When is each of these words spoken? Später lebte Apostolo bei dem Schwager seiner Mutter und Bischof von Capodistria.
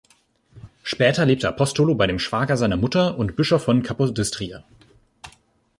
Später 0.81 1.27
lebte 1.27 1.47
Apostolo 1.47 1.93
bei 1.93 2.07
dem 2.07 2.17
Schwager 2.17 2.57
seiner 2.57 2.75
Mutter 2.75 3.19
und 3.19 3.35
Bischof 3.35 3.63
von 3.65 3.83
Capodistria. 3.83 4.63